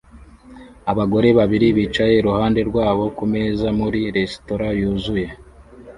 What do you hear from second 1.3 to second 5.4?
babiri bicaye iruhande rwabo kumeza muri resitora yuzuye